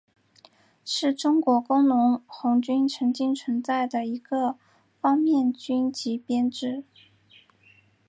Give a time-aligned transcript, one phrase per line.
[0.83, 4.57] 是中国工农红军曾经存在的一个
[4.99, 6.83] 方面军级编制。